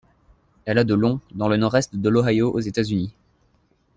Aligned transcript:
Elle 0.65 0.79
a 0.79 0.83
de 0.83 0.95
long, 0.95 1.19
dans 1.35 1.47
le 1.47 1.57
nord-est 1.57 1.95
de 1.95 2.09
l'Ohio 2.09 2.51
aux 2.51 2.59
États-Unis. 2.59 3.13